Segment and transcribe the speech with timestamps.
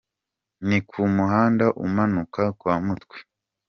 [0.67, 3.17] Ni ku muhanda umanuka kwa Mutwe.